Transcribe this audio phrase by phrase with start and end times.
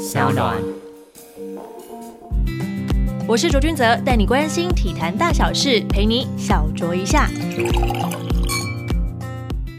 [0.00, 0.56] 小暖。
[3.28, 7.28] 我是卓君泽，带你关心体坛大小事，陪你小酌一下。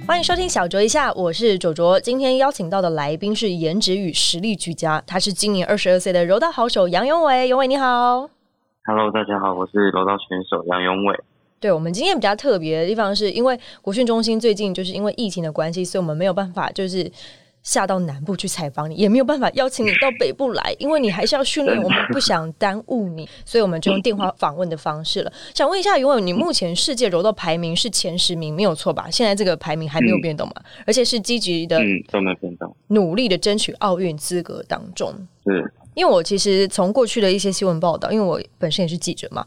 [0.05, 1.99] 欢迎收听小酌一下，我是卓卓。
[1.99, 7.47] 今天邀请到的来宾是颜值与实力俱佳，他是今年二十二岁的柔道好手杨永伟。
[7.47, 8.29] 永伟你好
[8.85, 11.19] ，Hello，大家好，我是柔道选手杨永伟。
[11.59, 17.11] 对我们今天比较特别的地方，是因为国训中心最近就是因为疫情的关系，所以我们没有办法就是。
[17.63, 25.31] 下到南部去采访你，也没有办法邀请你到北部来，因为你还是要训练，我们不想耽误你，所以我们就用电话访问的方式了。
[25.53, 29.09] 想问一下，永永，你目前世界柔道排名是前十名，没有错吧？
[29.11, 30.55] 现在这个排名还没有变动嘛？
[30.85, 35.13] 而且是积极的，嗯，都没变动，努力的争取奥运资格当中，
[35.45, 35.73] 是。
[35.93, 39.45] 因为我其实从过去的一些新闻报道，因为我本身也是记者嘛，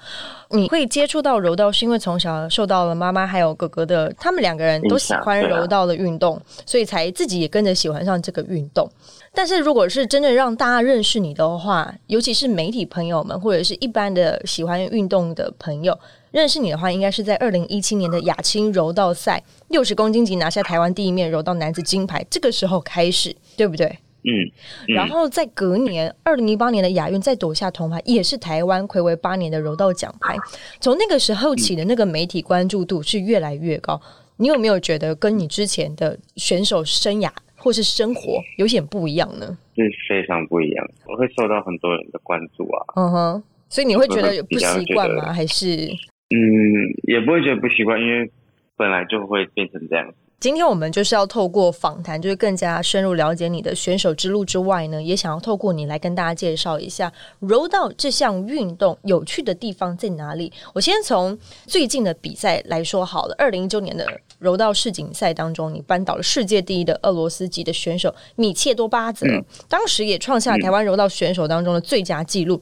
[0.50, 8.90] 你会接触到柔道，是因为从小受到了妈妈还有哥哥的，他们两个人都喜欢柔道的运动，所以才自己也跟着喜欢上这个运动。
[9.32, 15.98] 但是如果是真的让大家认识你的话，尤其是媒体朋友们或者是一般的喜欢运动的朋友
[16.30, 23.98] 认识你的话，应该是在二零一七年的亚青柔道赛六十公斤级拿下台湾第一面柔道男子金牌，这个时候开始，对不对？
[24.25, 24.50] 嗯，
[24.89, 30.34] 然后在隔年二零一八年的亚运再夺下铜牌，也是台湾魁违八年的柔道奖牌。
[30.81, 34.00] 从那个时候起的那个媒体关注度是越来越高。
[34.36, 39.56] 你有没有觉得跟你之前的选手生涯或是生活有点不一样呢？
[39.77, 42.84] 是非常不一样，我会受到很多人的关注啊。
[42.97, 45.33] 嗯哼，所以你会觉得不习惯吗？
[45.33, 45.86] 还是
[46.31, 46.41] 嗯，
[47.03, 48.28] 也不会觉得不习惯，因为
[48.77, 50.12] 本来就会变成这样。
[50.40, 60.52] 今天我们就是要透过访谈，就是更加深入了解你的选手之路之外呢，也想要透过你来跟大家介绍一下柔道这项运动有趣的地方在哪里。
[60.74, 64.06] 我先从最近的比赛来说好了，二零一九年的
[64.38, 69.26] 柔道世锦赛当中，你扳倒了世界第一的俄罗斯籍的选手米切多巴泽，
[69.66, 72.60] 当时也创下台湾柔道选手当中的最佳纪录。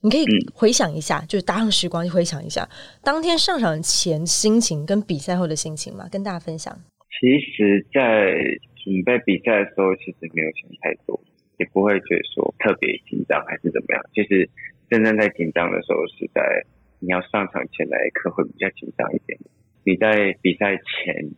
[0.00, 2.68] 你可以回想一下，就是搭上时光，回想一下
[3.04, 6.76] 当天上场前心情跟比赛后的心情嘛，跟大家分享。
[7.20, 8.34] 其实，在
[8.82, 11.20] 准备比赛的时候，其实没有想太多，
[11.58, 14.02] 也不会觉得说特别紧张还是怎么样。
[14.14, 14.48] 其实，
[14.90, 16.64] 真正在紧张的时候，是在
[16.98, 19.38] 你要上场前那一刻会比较紧张一点。
[19.84, 21.30] 你在比赛前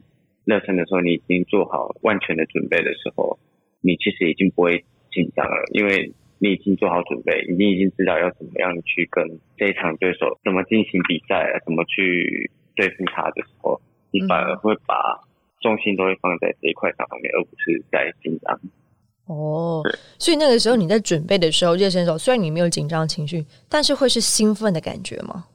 [0.47, 3.39] 热身的时候，你已经做好万全的准备的时候，
[3.83, 15.21] 你其实已经不会紧张了，因为你已经做好准备，已经已经知道要怎么样去跟这一场对手怎么进行比赛，怎么去对付他的时候，你反而会把。
[15.64, 18.60] 重心都会放在这一块上面，而不是在紧张。
[19.25, 19.82] 哦，
[20.19, 25.47] 所以那个时候你在准备的时候，热身的时候虽然你没有紧张情绪，但是会是兴奋的感觉吗？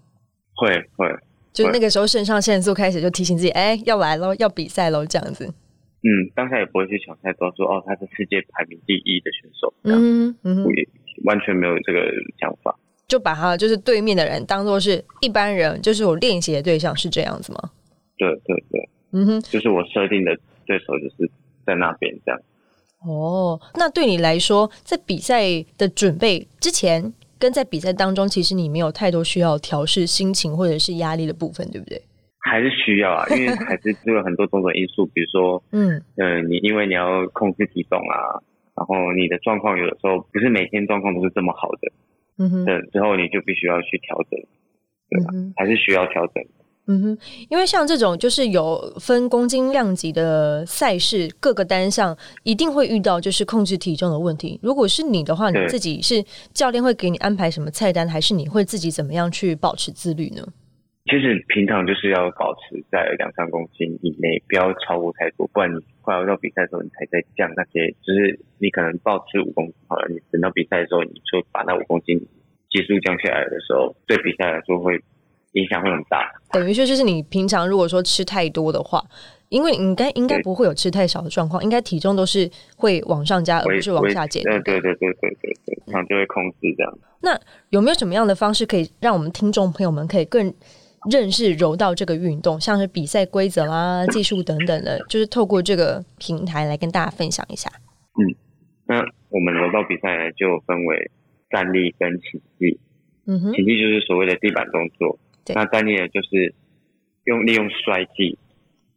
[0.56, 1.08] 会会，
[1.54, 5.46] 就那个时候肾上腺素开始就提醒自己，哎，要来喽，要比赛喽，这样子。
[5.46, 10.90] 嗯，当下也不会去想太多，说哦，他是世界排名第一的选手，嗯嗯，也
[11.26, 12.00] 完全没有这个
[12.40, 12.76] 想法，
[13.08, 17.70] 就把他就是对面的人当做是一般人，就是我练习的对象，是这样子吗？
[18.18, 18.90] 对对对。
[19.12, 21.30] 嗯哼，就是我设定的对手就是
[21.66, 22.40] 在那边这样。
[23.06, 25.44] 哦，那对你来说，在比赛
[25.78, 32.02] 的准备之前，跟在比赛当中，其实你没有太多需要调试心情或者是压力的部分，对不对？
[32.42, 38.44] 还是需要啊，因为还是有很多种种因素，比如说，嗯 嗯，你因为你要控制体重啊，
[38.76, 41.92] 然后你的状况有的时候不是每天状况都是这么好的，
[42.38, 44.40] 嗯哼，的之后你就必须要去调整，
[45.10, 45.32] 对吧？
[45.58, 46.44] 还是需要调整。
[46.92, 47.18] 嗯哼，
[47.50, 54.60] 因为像这种就是有分公斤量级的赛事，各个单项一定会遇到就是控制体重的问题。
[54.64, 60.42] 如果是你的话，你自己是教练会给你安排什么菜单，还是你会自己怎么样去保持自律呢？
[61.06, 67.92] 其实平常就是要保持在两三公斤以内，不要超过太多，不然你快要到比赛的时候，你才在降那些。
[68.02, 72.18] 就是你可能保持五公斤好了，你等到比赛的时候，你就把那五公斤
[72.72, 75.00] 基数降下来的时候，对比赛来说会。
[75.54, 79.04] 影响会很大，等于说就是你平常如果说吃太多的话，
[79.50, 84.44] 因为应该应该不会有吃太少的状况，应该体重都是会往上加，而不是往下减。
[84.44, 87.00] 对对对对对对对，那就会控制这样。
[87.22, 87.40] 那
[87.70, 90.54] 有没有什么样的方式可以让我们听众朋友们可以更
[91.10, 97.72] 认识柔道这个运动，像是比赛规则啦、技术等等的，就是透过这个平台来跟大家分享一下。
[98.20, 98.22] 嗯，
[98.86, 98.98] 那
[99.30, 101.10] 我们柔道比赛呢，就分为
[101.50, 102.80] 站立跟起立。
[103.26, 105.18] 嗯哼，起立就是所谓的地板动作。
[105.54, 106.54] 那站立呢，就是
[107.26, 108.38] 用利用摔技，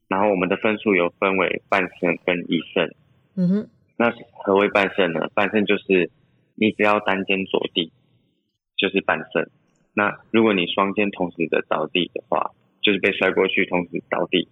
[0.08, 2.90] 然后我们的分数有分为半胜跟一胜。
[3.36, 3.68] 嗯哼。
[3.96, 5.28] 那何为半胜呢？
[5.34, 6.10] 半胜就是
[6.56, 7.92] 你只要单肩着地，
[8.76, 9.48] 就是半胜。
[9.94, 12.50] 那如果你双肩同时的着地的话，
[12.82, 14.48] 就是被摔过去同时着地，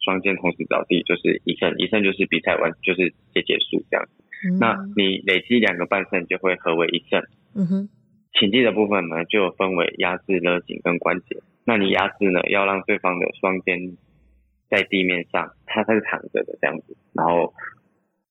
[0.00, 1.74] 双肩同时着地就是一胜。
[1.78, 4.08] 一胜就是比赛完就是结结束这样。
[4.44, 7.20] 嗯那你累积两个半胜就会合为一胜。
[7.54, 7.88] 嗯哼，
[8.38, 11.42] 请技的部分呢，就分为压制、勒紧跟关节。
[11.64, 13.96] 那你压制呢，要让对方的双肩
[14.70, 17.52] 在地面上，他是躺着的这样子，然后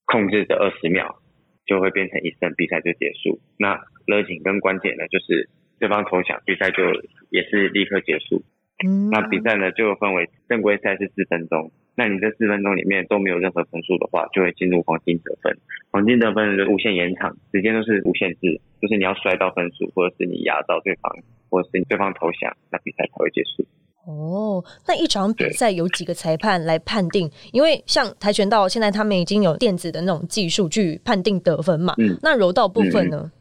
[0.05, 1.19] 控制着二十秒，
[1.65, 3.39] 就会变成一胜，比赛就结束。
[3.57, 5.49] 那勒紧跟关节呢，就是
[5.79, 6.83] 对方投降，比赛就
[7.29, 8.43] 也是立刻结束。
[8.85, 15.57] 嗯，那比赛呢，就分为正规赛是四分钟，那你这四分钟里面都没有任何分数的话，就会进入黄金得分。
[15.89, 21.11] 黄金得分就无限延长，时间都是无限制，就是你要摔到分数，或者是你压到对方，
[21.49, 23.65] 或者是你对方投降，那比赛才会结束。
[24.05, 27.29] 哦，那一场比对赛有几个裁判来判定？
[27.51, 31.95] 因为像跆拳道现在他们已经有电子的那种技术去判定得分嘛。
[31.97, 33.31] 嗯那柔道部分呢？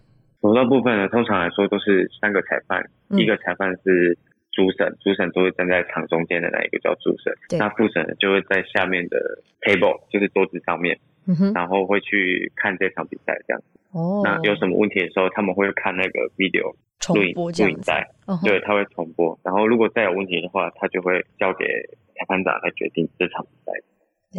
[0.40, 4.16] 柔道部分呢，通常来说都是三个裁判，嗯一个裁判是
[4.56, 9.18] 主审，主审都会站在场中间的那一个叫主审，那副审就会在下面的
[9.60, 13.78] table，就是桌子上面，嗯，然后会去看这场比赛这样子。
[13.92, 17.34] 哦，那有什么问题的时候，他们会看那个 video 重录影？
[17.34, 19.38] 录影带，嗯对，他会重播。
[19.44, 21.66] 然后如果再有问题的话，他就会交给
[22.16, 23.72] 裁判长来决定这场比赛，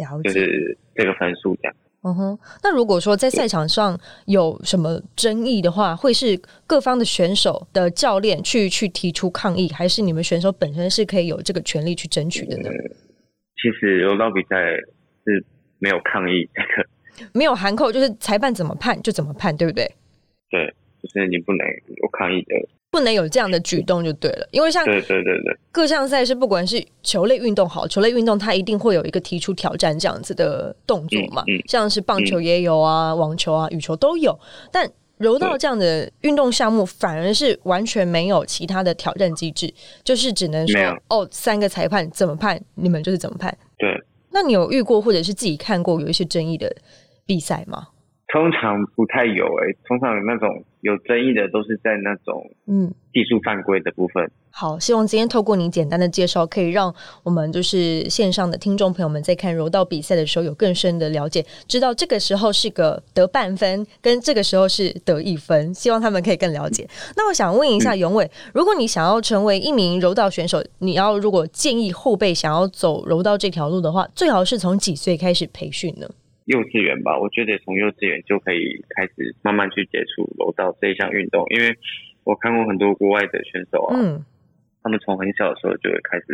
[0.02, 0.28] 了解。
[0.28, 1.74] 就是这个分数这样。
[2.04, 12.70] 嗯哼，那如果说在赛场上有什么争议的话，会是各方的选手的教练去去提出抗议，还是你们选手本身是可以有这个权利去争取的呢？
[13.60, 14.56] 其实柔道比赛
[15.24, 15.44] 是
[15.80, 16.88] 没有抗议这个，
[17.34, 19.84] 没有含扣，就是裁判怎么判就怎么判，对不对？
[20.50, 20.72] 对，
[21.02, 22.68] 就是你不能有抗议的。
[22.90, 34.38] 不能有这样的举动就对了，因为像对对对对，各项赛事，不管是球类运动好，球类运动它一定会有一个提出挑战这样子的动作嘛，嗯嗯像是棒球也有啊，网球啊、羽球都有，
[34.72, 34.90] 但。
[35.18, 39.68] 柔道这样的运动项目反而是完全没有其他的挑战机制，
[40.04, 43.52] 就是只能说哦，三个裁判怎么判，你们就是怎么判。
[43.76, 44.00] 对，
[44.30, 46.72] 那你有遇过或者是自己看过有一些争议的
[47.26, 47.88] 比赛吗？
[48.32, 54.30] 通常不太有诶、通常那种有争议的都是在那种嗯，技术犯规的部分。
[54.50, 56.92] 好，希望今天透过你简单的介绍，可以让
[57.22, 66.88] 我们就是线上的听众朋友们在看柔道比赛的时候有更深的了解，知道这个时候是个得半分，跟这个时候是得一分，希望他们可以更了解。
[67.16, 76.08] 那我想问一下永伟，如果你想要成为一名柔道选手，你要如果建议后辈想要走柔道这条路的话，最好是从几岁开始培训呢？
[76.48, 81.76] 幼稚园吧，我觉得从幼稚园就可以开始慢慢去接触柔道这一项运动，因为
[82.24, 84.24] 我看过很多国外的选手啊，嗯，
[84.82, 86.24] 他们从很小的时候就会开始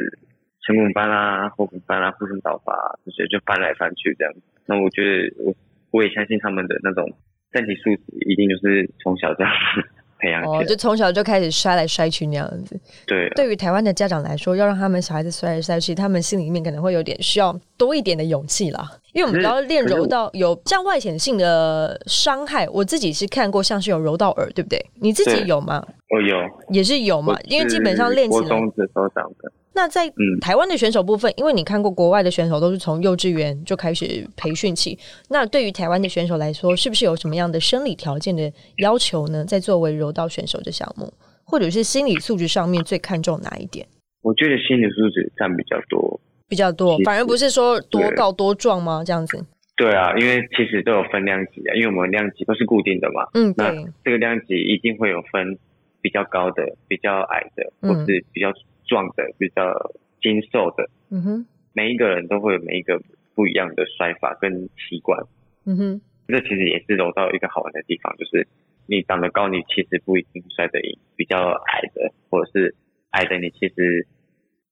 [0.62, 4.32] 前滚翻啊、后滚翻啊、护身倒法、啊、这些就翻来翻去这样。
[4.66, 5.52] 那我觉得我
[5.90, 7.10] 我也相信他们的那种
[7.52, 9.82] 身体素质一定就是从小这样子
[10.24, 10.42] 培养。
[10.42, 12.78] 哦，就从小就开始摔来摔去那样子。
[13.06, 18.88] 对啊对于台湾的家长来说，要让他们小孩子摔来摔去，他们心里面可能会有点需要多一点的勇气啦。
[19.12, 24.84] 因为我们知道练柔道有像外显性的伤害，我自己是看过，像是有柔道耳，对不对？
[25.00, 25.84] 你自己有吗？
[26.10, 26.36] 我有
[26.70, 28.40] 也是有嘛，因为基本上练起来。
[28.40, 34.98] 国中的时候长的，那在嗯台湾的选手部分，因为你看过国外的选手都是从幼稚园就开始培训起，
[35.28, 39.44] 那对于台湾的选手来说，是不是有什么样的生理条件的要求呢？
[39.44, 41.12] 在作为柔道选手的项目，
[41.44, 43.86] 或者是心理素质上面最看重哪一点？
[44.22, 46.20] 我觉得心理素质占比较多。
[46.46, 49.02] 比较多反而不是说多高多壮吗？
[49.04, 49.44] 这样子，
[49.76, 53.26] 对啊，因为其实都有分量级啊，因为我们量级都是固定的嘛。
[53.32, 55.58] 嗯，那对，这个量级一定会有分
[56.02, 58.52] 比较高的、比较矮的，嗯或是比较
[58.86, 59.72] 壮的、比较
[60.20, 60.88] 精瘦的。
[61.10, 63.00] 嗯哼，每一个人都会有每一个
[63.34, 65.20] 不一样的摔法跟习惯。
[65.66, 68.46] 嗯哼，这其实也是柔道一个好玩的地方，就是
[68.86, 72.74] 你长得高，你其实不一定摔得赢；比较矮的，或者是
[73.10, 74.06] 矮的，你其实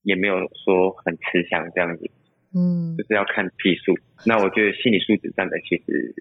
[0.03, 2.11] 也没有说很吃香这样子，
[2.55, 3.97] 嗯就是要看技术。
[4.27, 6.15] 那我觉得心理素质占的其实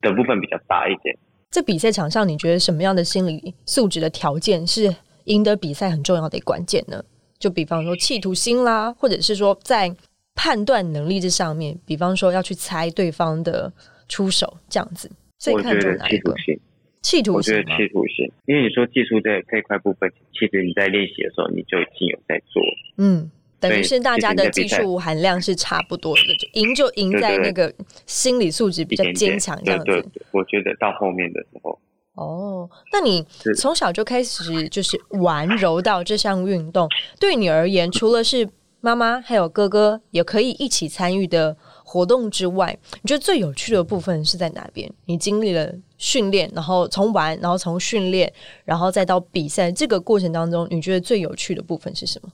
[0.00, 1.16] 的部分比较大一点。
[1.50, 7.02] 在比赛场上，你觉得什么样的心理素质的条件是赢得比赛很重要的关键呢？
[7.38, 9.94] 就比方说企图心啦，或者是说在
[10.34, 13.72] 判断能力这上面，比方说要去猜对方的
[14.08, 16.42] 出手这样子，所以看我觉得重哪一个企图？
[16.44, 16.60] 心，
[17.02, 17.76] 企图我觉得心？
[17.76, 22.62] 企图心，因为你说技术这这一块部分，其实你在练习的时候你就已经有在做。
[22.98, 27.72] 嗯，等于对是大家的技术含量是差不多的，就赢就赢在那个
[28.06, 29.86] 心理素质比较坚强这样子。
[29.86, 31.78] 对对对，我觉得到后面的时候，
[32.16, 33.24] 哦，那你
[33.56, 36.88] 从小就开始就是玩柔道这项运动，
[37.20, 38.48] 对你而言，除了是
[38.80, 44.90] 妈妈还有哥哥也可以一起参与的活动之外，你觉得最有趣的部分是在哪边？
[45.04, 48.32] 你经历了训练，然后从玩，然后从训练，
[48.64, 52.30] 然后再到比赛这个过程当中，你觉得最有趣的部分是什么？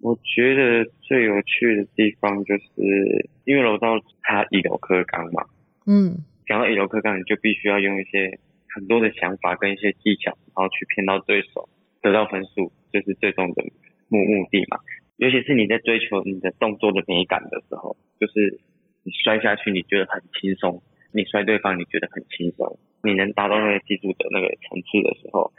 [0.00, 3.88] 我觉得最有趣的地方就是，因为柔道
[4.22, 5.44] 它以柔克刚嘛，
[5.86, 6.16] 嗯
[6.46, 8.38] 讲到以柔克刚，你就必须要用一些
[8.74, 11.68] 很多的想法跟一些技巧，然后去骗到对手，
[12.02, 13.62] 得到分数，就是最终的
[14.08, 14.78] 目目的嘛。
[15.16, 18.60] 尤其是你在追求你的动作的美感的时候，就是
[19.02, 20.82] 你摔下去你觉得很轻松，
[21.12, 25.52] 你摔对方你觉得很轻松，你能达到那个技术的那个层次的时候，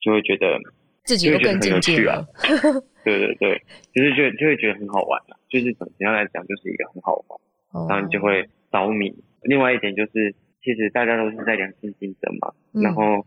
[0.00, 0.58] 就会觉得
[1.04, 2.26] 自己又更进阶了。
[3.04, 9.12] 对 对对，就是觉得就会觉得很好玩啊，就是怎么样来讲，就是一个很好玩，然后你就会着迷。
[9.42, 10.34] 另外一点就是，
[10.64, 13.26] 其实大家都是在良性竞争嘛，然后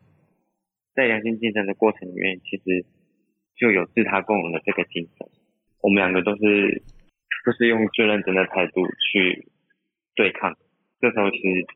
[0.96, 2.84] 在良性竞争的过程里面，其实
[3.56, 5.28] 就有自他共荣的这个精神。
[5.82, 6.82] 我们两个都是，
[7.46, 9.48] 都是用最认真的态度去
[10.16, 10.58] 对抗。
[11.00, 11.68] 这时候其实，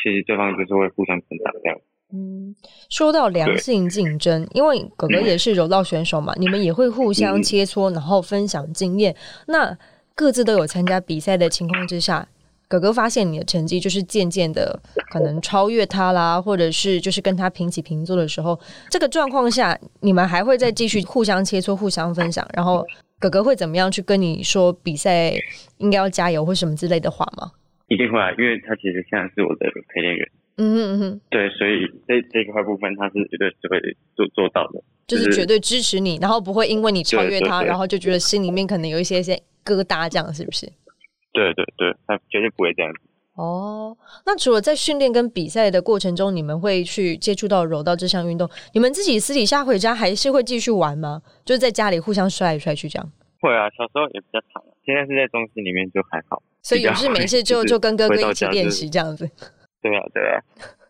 [0.00, 1.80] 其实对方就是会互相成长这样。
[2.14, 2.54] 嗯，
[2.88, 9.16] 说到良性竞争，因为哥哥也是柔道选手嘛，你们也会互相切磋，然后分享经验。
[9.48, 9.76] 那
[10.14, 12.28] 各自都有参加比赛的情况之下，
[12.72, 22.82] 哥哥发现你的成绩就是渐渐的可能超越他啦，或者是就是跟他平起平坐的时候，这个状况下，你们还会再继续互相切磋、互相分享，然后。
[23.22, 25.32] 哥哥会怎么样去跟你说比赛
[25.78, 27.52] 应该要加油或什么之类的话吗？
[27.86, 30.28] 一定会啊，因为他其实现在是我的陪练员。
[30.56, 33.78] 嗯嗯嗯，对，所以这这一块部分他是绝对是会
[34.16, 40.66] 做做到的，就是绝对支持你，然后不会因为你超越他，然后就觉得心里面可能有一些些疙瘩，这样是不是？
[41.32, 43.00] 对对对，他绝对不会这样子。
[43.34, 43.96] 哦，
[44.26, 51.22] 那除了在训练跟比赛的过程中，你们会去接触到柔道这项运动，你们自己私底下回家还是会继续玩吗？
[51.42, 53.12] 就是在家里互相摔来摔去这样？
[53.40, 56.42] 会啊，小时候也比较常，现在是在中心里面就还好。
[56.62, 59.26] 所以有事没事就就跟哥哥一起练习这样子。
[59.80, 60.36] 对啊，对啊。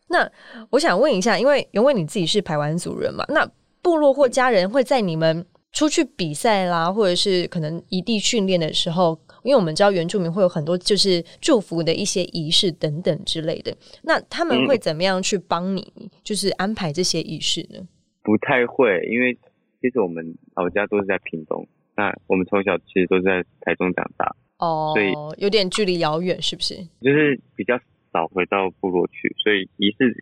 [0.09, 0.29] 那
[0.71, 3.49] 我想问一下，因为因为你自己是排湾族人嘛，那
[3.81, 9.17] 部落或家人会在你们出去比赛啦，或者是可能异地训练的时候。
[9.43, 17.87] 因为我们知道原住民会有很多就是祝福的一些仪式等等之类的，那他们会怎么样去帮你，就是安排这些仪式呢？
[18.23, 19.37] 不太会，因为
[19.81, 26.77] 其实我们老家都是在屏东，那我们从小其实都是在台中长大，哦，所以有点距离遥远，是不是？
[27.01, 27.77] 就是比较
[28.13, 30.15] 少回到部落去，所以仪式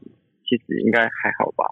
[0.49, 1.67] 其实应该还好吧，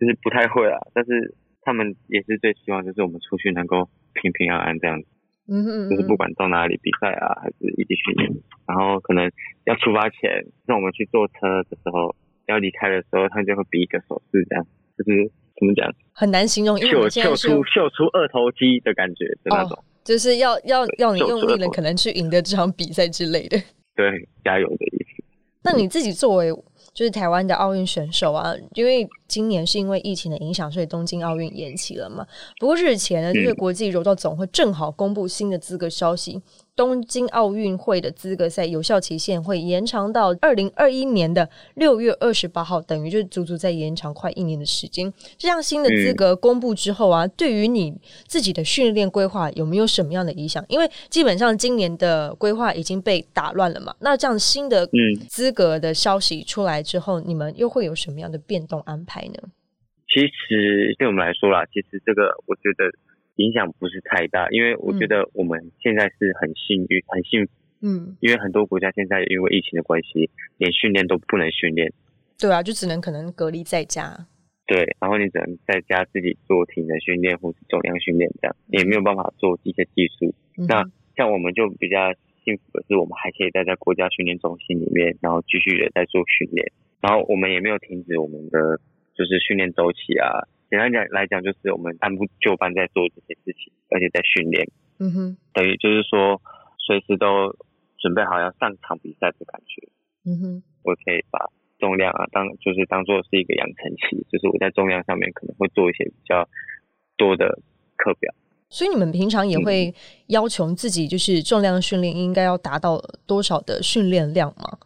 [0.00, 0.78] 就是不太会啊。
[0.94, 5.08] 但是他们也是最希望，就是我们出去能够平平安安这样子。
[5.46, 8.32] 嗯哼，就是不管到哪里比赛啊，还是一起训练，
[8.66, 9.30] 然后可能
[9.64, 12.14] 要出发前，让我们去坐车的时候，
[12.46, 15.92] 要离开的时候，他就会比一个手势，这样就是怎么讲？
[16.12, 23.58] 很难形容，秀秀出秀出二头肌的感觉的那种，就是要要要你用力了，可能去赢得这场比赛之类的。
[23.94, 25.24] 对，加油的意思。
[25.62, 26.52] 那你自己作为。
[26.94, 32.24] 就是台湾的奥运选手啊，因为今年是因为疫情的影响，所以东京奥运延期了嘛。
[32.60, 36.40] 不过日前呢，就是国际柔道总会正好公布新的资格消息。
[36.76, 45.12] 东京奥运会的资格赛有效期限会延长到二零二一年的六月二十八号，等于就是足足在延长快一年的时间。
[45.38, 47.94] 这样新的资格公布之后啊，对于你
[48.26, 50.64] 自己的训练规划有没有什么样的影响？
[50.68, 53.94] 因为基本上今年的规划已经被打乱了嘛。
[54.00, 54.88] 那这样新的
[55.28, 59.34] 资格的消息出来之后，你们又会有什么样的变动安排呢？
[60.12, 62.90] 其实对我们来说啦，其实这个我觉得。
[63.36, 67.52] 影响不是太大，因为我觉得我们现在是很幸运、很幸福。
[67.82, 71.92] 嗯，因为很多国家现在因为疫情的关系，连训练都不能训练。
[72.38, 74.26] 对啊，就只能可能隔离在家。
[74.66, 80.34] 对，然后你只能在家自己做体能训练或是重量训练，这样也没有办法做一些技术。
[80.66, 80.82] 那
[81.16, 81.98] 像我们就比较
[82.42, 86.72] 幸福的是，我们还可以待在国家训练中心里面，然后继续的在做训练，
[87.02, 88.80] 然后我们也没有停止我们的
[89.14, 90.46] 就是训练周期啊。
[90.70, 94.66] 简单讲来讲，就是我们按部就班在做这些事情，而且在训练。
[94.98, 96.40] 嗯哼，等于就是说，
[96.78, 97.54] 随时都
[97.98, 99.88] 准备好要上场比赛的感觉。
[100.26, 101.38] 嗯哼，我可以把
[101.78, 106.48] 重量啊当就是当做是一个养成期，就是我在重量上面可能会做一些比较
[107.16, 107.58] 多的
[107.96, 108.32] 课表。
[108.70, 109.94] 所以你们平常也会
[110.28, 114.78] 要求自己，就是重量训练应该要达到多少的训练量吗？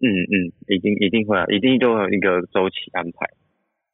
[0.00, 0.34] 嗯嗯，
[0.68, 3.26] 一定一定会啊，一定都有一个周期安排。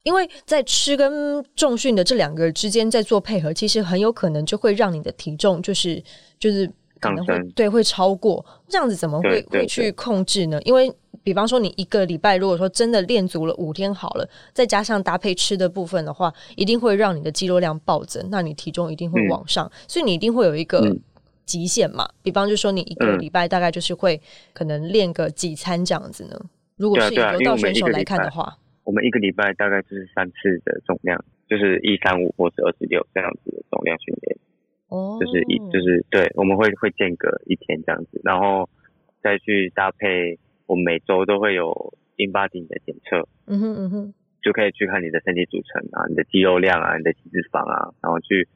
[0.03, 6.01] 因为在吃跟重训的这两个之间在做配合，其实很有可能就会让你的体重就是
[6.37, 6.69] 就是
[6.99, 10.61] 可能会对会超过这样子，怎么会会去控制呢？
[10.63, 10.93] 因为
[11.23, 20.93] 比方说你一个礼拜如果说真的练足了五天好了，再加上搭配吃的部分的话，一定会让你的肌肉量暴增，那你体重一定会往上，所以你一定会有一个
[21.45, 22.05] 极限嘛。
[22.21, 26.37] 比方就说你一个礼拜大概就是会可能练个几餐这样子呢？
[26.75, 28.57] 如果是以柔道选手来看的话。
[28.83, 34.37] 我们一个礼拜大概就是三次的重量，就是一三五或是二十六这样子的重量训练。
[34.89, 38.69] 哦，就是一就是对，我们会会间隔一天这样子，然后
[39.21, 40.39] 再去搭配。
[40.65, 48.47] 我们每周都会有 in body 的检测，嗯哼嗯哼，就可以去看你的身体组成啊，你的肌肉量啊，你的体脂肪啊，然后去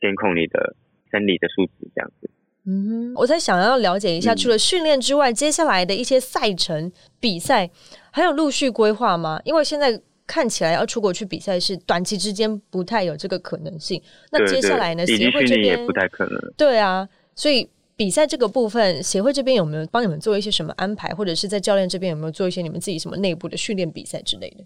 [0.00, 0.74] 监控你的
[1.12, 2.28] 生理的数值这样子。
[2.66, 6.90] 嗯哼，我在想要了解一下，嗯除了训练之外，接下来的一些赛程
[7.20, 7.70] 比赛
[8.10, 9.40] 还有陆续规划吗？
[9.44, 14.02] 因为现在看起来要出国去比赛是短期之间不太有这个可能性。
[14.30, 16.40] 那接下来呢，协会这边不太可能。
[16.56, 24.64] 对啊，所以比赛这个部分，协会这边有没有帮你们做一些什么安排，或者是在教练这边有没有做一些你们自己什么内部的训练比赛之类的？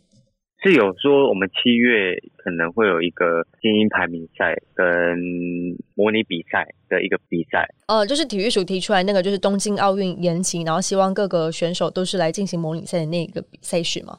[0.62, 5.16] 是有说我们七月可能会有一个精英排名赛跟
[5.94, 14.18] 模拟比赛的一个比赛，呃，就是体育署提出来那个，就是东京奥运延期，然后希望各个选手都是来进行模拟赛的那个赛事吗。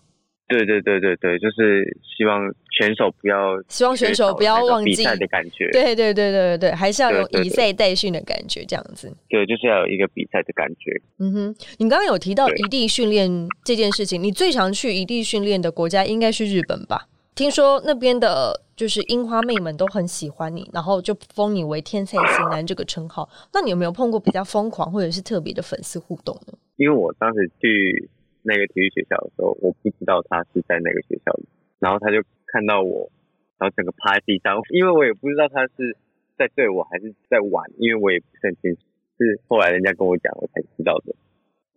[0.49, 2.41] 对对对对对，就是希望
[2.71, 9.13] 选手不要希望选手不要忘记比赛的感觉，对对对对对对，还是要有以赛代训的感觉，这样子。
[9.29, 10.91] 对，就是要有一个比赛的感觉。
[11.19, 17.07] 嗯哼，你刚刚有提到对异地训练这件事情，你最常去异地训练的国家应该是日本吧？
[17.35, 23.29] 听说那边的就是樱花妹们都很喜欢你，然后就封你为天才型男这个称号。
[23.53, 26.53] 那你有没有碰过比较疯狂或者是特别的粉丝互动呢？
[26.75, 28.09] 因为我当时去
[28.43, 31.45] 那个体育学校的时候，我不知道他是在那个学校里，
[31.79, 33.11] 然后他就看到我，
[33.57, 35.97] 然后整个趴在地上， 因为我也不知道他是
[36.37, 38.81] 在对我还是在玩，因为我也不是很清楚，
[39.17, 41.15] 是后来人家跟我讲，我才知道的。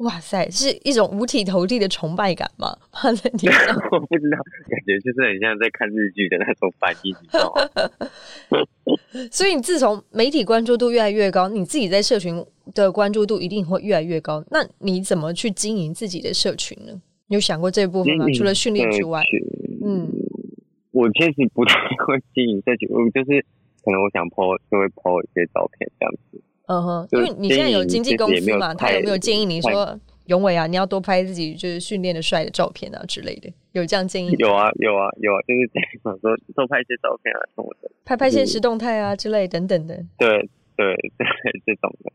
[0.02, 2.76] 哇塞，是一种五体投地的崇拜感吗？
[2.92, 8.66] 趴在地上， 我不知道，感觉就是很像在看日剧的那种反应，你知道吗？
[9.30, 12.44] 所以你自从媒体关注度越来越高，你自己在社群
[12.74, 14.44] 的关注度一定会越来越高。
[14.50, 16.92] 那你怎么去经营自己的社群呢？
[17.28, 18.26] 你有想过这部分吗？
[18.34, 19.22] 除了训练之外，
[19.84, 20.10] 嗯，
[20.90, 21.74] 我确实不太
[22.06, 23.44] 会经营社群，我就是
[23.84, 26.42] 可能我想 po 就会 po 一些照片这样子。
[26.66, 33.52] 嗯哼，因为你现在有经纪公司嘛，他有没有建议你说，永伟啊，你要多拍自己就是训练的帅的照片啊之类的？
[33.72, 34.36] 有这样建议吗？
[34.38, 37.90] 有啊有啊有啊，就是在 想说多拍一些照片啊什么的。
[38.04, 39.94] 拍拍现实动态啊之类等等的。
[40.18, 40.28] 对
[40.76, 41.26] 对对，
[41.66, 42.12] 这种的。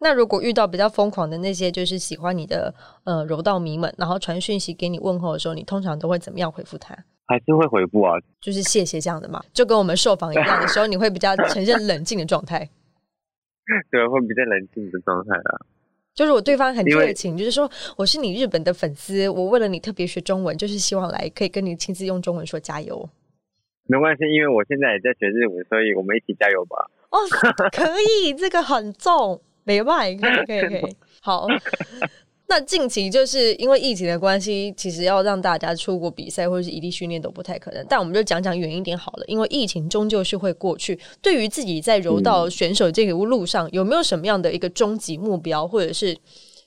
[0.00, 2.72] 那如果遇到比较疯狂的那些就是喜欢你的
[3.04, 6.96] 呃柔道迷们，然后传讯息给你问候的时候，你通常都会怎么样回复他？
[7.26, 12.68] 还是会回复啊，就是谢谢这样的嘛，就跟我们受访一样的时候，你会比较呈现冷静的状态。
[13.90, 15.60] 对，会比较冷静的状态啊。
[16.14, 23.08] 就是我对方很热情，就是说我是你日本的粉丝，我为了你特别学中文，就是希望来可以跟你亲自用中文说加油
[23.86, 26.90] 没关系，因为我现在也在学日文，所以我们一起加油吧。
[27.10, 27.18] 哦，
[27.70, 27.84] 可
[28.22, 31.46] 以，这个很重，没办法，可以可以可以，好。
[32.50, 37.84] 那近期就是因为疫情的关系，其实要让大家出国比赛或者是异地训练都不太可能。
[37.86, 40.98] 但我们就讲讲远一点好了，因为疫情终究是会过去。
[41.20, 46.16] 对于自己在柔道选手这个路上，有没有什么样的一个终极目标，或者是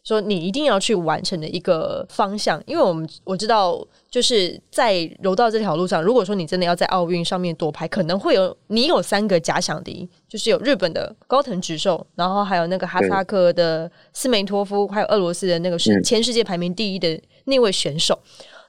[0.03, 2.61] 说你一定要去完成的一个方向？
[2.65, 18.19] 因为我们我知道，就是在柔道这条路上，如果说你真的要在奥运上面夺牌，可能会有你有三个假想敌，就是有日本的高藤直寿，然后还有那个哈萨克的斯梅托夫，还有俄罗斯的那个是嗯前世界排名第一的那位选手。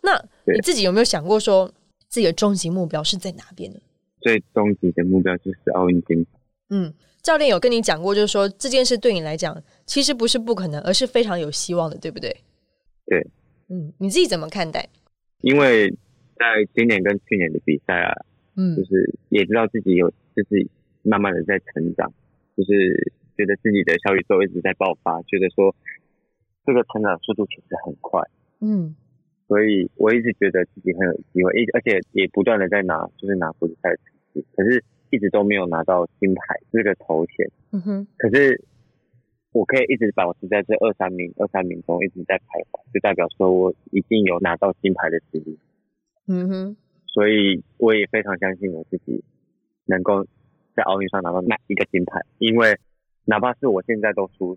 [0.02, 1.70] 那你自己有没有想过说
[2.08, 3.78] 自己的终极目标是在哪边呢？
[4.20, 6.30] 最终极的目标就是奥运金牌。
[6.70, 6.92] 嗯，
[7.22, 12.36] 教练有跟你讲过，就是说这件事对你来讲其实不是不可能，而是非常有希望的，对不对？
[13.06, 13.24] 对，
[13.68, 14.88] 嗯，你自己怎么看待？
[15.42, 15.88] 因为
[16.34, 18.12] 在今年跟去年的比赛啊，
[18.56, 18.76] 嗯。
[18.76, 20.68] 就是也知道自己有就是
[21.02, 22.12] 慢慢的在成长，
[22.56, 25.74] 就是觉得自己的小宇宙一直在爆发，觉得说
[26.66, 28.20] 这个成长速度其实很快，
[28.60, 28.96] 嗯。
[29.48, 38.64] 所以我一直觉得自己很有机会，一而且也不断的在拿就是拿国际赛的成绩，可是一直都没有拿到金牌这个头衔，嗯哼可是
[39.52, 45.58] 我可以一直保持在这二三名二三名中一直在徘徊，就代表说我一定有拿到金牌的实力。
[46.26, 46.76] 嗯哼
[47.08, 49.22] 所以我也非常相信我自己
[49.84, 50.24] 能够
[50.74, 52.78] 在奥运上拿到那一个金牌，因为
[53.26, 54.56] 哪怕是我现在都输，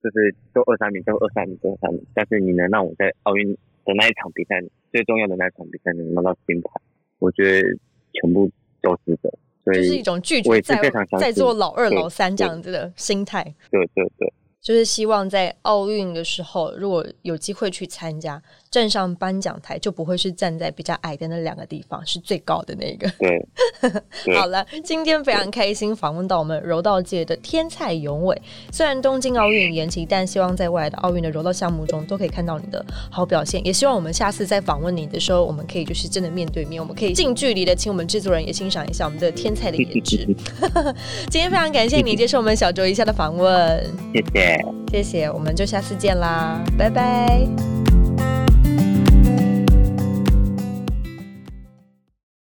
[0.00, 3.52] 就是都二三名，都二三名，都二三名，但是你能让我在奥运
[3.84, 6.80] 的那一场比赛最重要的那一场比赛能拿到金牌，
[7.18, 7.76] 我觉得
[8.12, 8.48] 全部
[8.80, 9.36] 都值得。
[9.64, 10.80] 所就是一，种拒绝在
[11.18, 13.42] 在做老二老三这样子的心态。
[13.70, 23.08] 对对对，就是希望在奥运的时候，如果有机会去参加，站上颁奖台就不会是站在比较矮的那两个地方，是最高的那个。
[23.18, 23.48] 对，
[24.36, 28.42] 好了，今天非常开心访问到我们柔道界的天才永伟。
[28.70, 33.64] 虽然东京奥运延期，但希望在未来的奥运的柔道项目中都可以看到你的好表现。
[33.64, 40.26] 也希望我们下次再访问你的时候，我们可以就是真的面对面，我们可以近距离的请我们制作人也欣赏一下我们的天才的颜值。
[41.30, 44.47] 今天非常感谢你接受我们小周一下的访问，谢谢。
[44.90, 47.77] 谢谢，我们就下次见啦，拜拜。